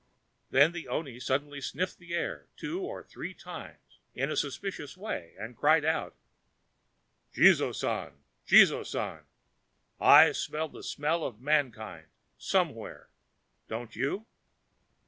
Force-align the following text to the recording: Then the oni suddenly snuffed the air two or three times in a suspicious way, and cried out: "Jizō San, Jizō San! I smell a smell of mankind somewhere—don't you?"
Then 0.49 0.71
the 0.71 0.87
oni 0.87 1.19
suddenly 1.19 1.61
snuffed 1.61 1.99
the 1.99 2.15
air 2.15 2.47
two 2.57 2.81
or 2.81 3.03
three 3.03 3.35
times 3.35 3.99
in 4.15 4.31
a 4.31 4.35
suspicious 4.35 4.97
way, 4.97 5.35
and 5.37 5.55
cried 5.55 5.85
out: 5.85 6.15
"Jizō 7.35 7.75
San, 7.75 8.13
Jizō 8.47 8.83
San! 8.83 9.25
I 9.99 10.31
smell 10.31 10.75
a 10.75 10.81
smell 10.81 11.23
of 11.23 11.39
mankind 11.39 12.07
somewhere—don't 12.39 13.95
you?" 13.95 14.25